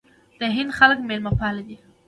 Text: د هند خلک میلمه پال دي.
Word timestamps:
د 0.39 0.41
هند 0.55 0.71
خلک 0.77 0.97
میلمه 1.07 1.31
پال 1.39 1.55
دي. 1.67 1.77